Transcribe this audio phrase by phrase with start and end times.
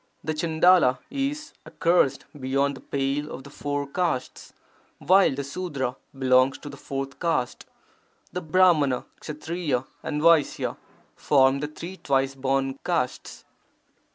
[0.23, 4.51] [The Chandala is accursed beyond the pale of the four castes,
[4.97, 7.67] while the Sudra belongs to the fourth caste.
[8.33, 10.75] The Brahmana, Ksatriya, and Vaisya
[11.15, 13.45] form the three twice born castes.